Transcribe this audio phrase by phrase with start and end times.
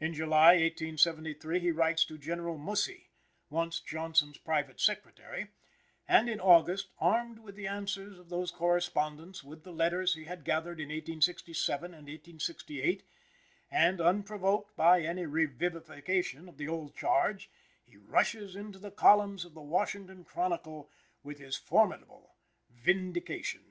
[0.00, 3.10] In July, 1873, he writes to General Mussey,
[3.48, 5.52] once Johnson's private secretary;
[6.08, 10.24] and, in August, armed with the answers of these correspondents and with the letters he
[10.24, 13.04] had gathered in 1867 and 1868,
[13.70, 17.48] and unprovoked by any revivification of the old charge,
[17.84, 20.90] he rushes into the columns of the Washington Chronicle
[21.22, 22.34] with his formidable
[22.68, 23.62] "Vindication."